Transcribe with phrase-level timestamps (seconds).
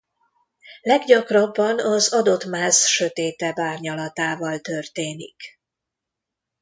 [0.81, 5.59] Leggyakrabban az adott máz sötétebb árnyalatával történik.